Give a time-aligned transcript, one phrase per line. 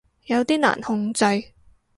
[0.25, 1.23] 有啲難控制